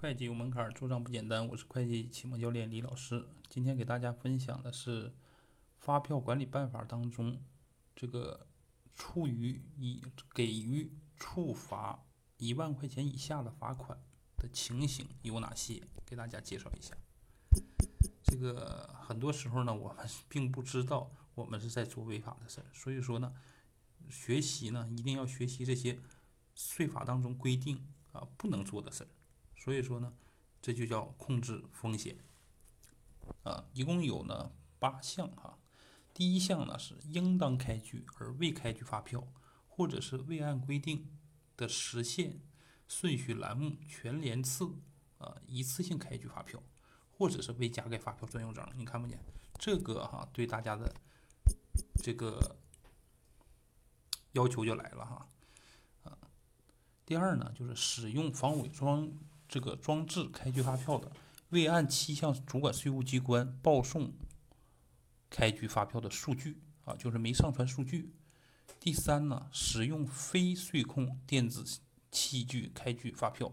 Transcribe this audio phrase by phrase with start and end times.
[0.00, 1.48] 会计有门槛，做账不简单。
[1.48, 5.12] 我是会计启蒙教练李老师，今天给大家分享的是
[5.80, 7.42] 发票管理办法当中
[7.96, 8.46] 这个
[8.94, 10.00] 处于以
[10.32, 12.04] 给予处罚
[12.36, 14.00] 一万块钱以下的罚款
[14.36, 16.96] 的情形有哪些，给大家介绍一下。
[18.22, 23.34] 这个很多时候呢，我们并不知道我们是在做违法的事儿，所以说呢，
[24.08, 25.98] 学习呢一定要学习这些
[26.54, 29.08] 税法当中规定啊不能做的事儿。
[29.58, 30.12] 所以说呢，
[30.62, 32.16] 这就叫控制风险
[33.42, 35.58] 啊，一共有呢八项哈。
[36.14, 39.26] 第一项呢是应当开具而未开具发票，
[39.66, 41.18] 或者是未按规定
[41.56, 42.40] 的时限、
[42.86, 44.64] 顺序栏目全连次
[45.18, 46.62] 啊一次性开具发票，
[47.10, 48.72] 或者是未加盖发票专用章。
[48.76, 49.22] 你看不见
[49.58, 50.94] 这个哈，对大家的
[52.02, 52.56] 这个
[54.32, 55.28] 要求就来了哈
[56.04, 56.16] 啊。
[57.04, 59.12] 第二呢就是使用防伪装。
[59.48, 61.10] 这个装置开具发票的，
[61.48, 64.12] 未按期向主管税务机关报送
[65.30, 68.12] 开具发票的数据啊，就是没上传数据。
[68.78, 71.64] 第三呢，使用非税控电子
[72.10, 73.50] 器具开具发票，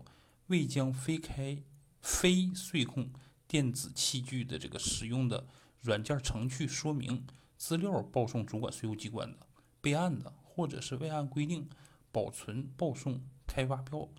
[0.47, 1.63] 未将非开
[2.01, 3.09] 非税控
[3.47, 5.47] 电子器具的这个使用的
[5.81, 7.25] 软件程序说明
[7.57, 9.47] 资料报送主管税务机关的
[9.81, 11.69] 备案的，或者是未按规定
[12.11, 14.09] 保存报送开发票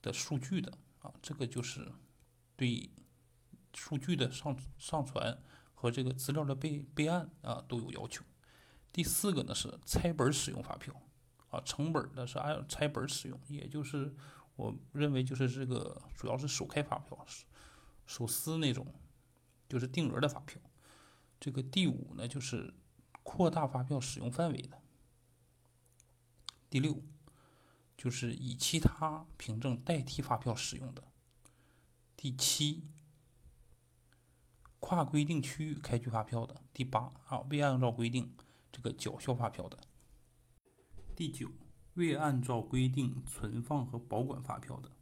[0.00, 0.78] 的数据的。
[1.22, 1.92] 这个就是
[2.56, 2.90] 对
[3.74, 5.38] 数据的上上传
[5.74, 8.24] 和这个资料的备备案啊都有要求。
[8.92, 10.94] 第四个呢是拆本使用发票
[11.50, 14.14] 啊，成本的是按拆本使用，也就是
[14.56, 17.26] 我认为就是这个主要是首开发票、
[18.06, 18.86] 手撕那种，
[19.68, 20.60] 就是定额的发票。
[21.38, 22.74] 这个第五呢就是
[23.22, 24.80] 扩大发票使用范围的。
[26.68, 27.02] 第六。
[27.98, 31.02] 就是以其他凭证代替发票使用的。
[32.16, 32.84] 第七，
[34.78, 36.62] 跨规定区域开具发票的。
[36.72, 38.32] 第八啊，未按照规定
[38.70, 39.76] 这个缴销发票的。
[41.16, 41.50] 第九，
[41.94, 44.92] 未按照规定存放和保管发票的。